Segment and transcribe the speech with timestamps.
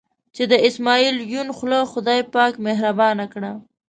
[0.35, 3.51] چې د اسمعیل یون خوله خدای پاک مهربانه کړه.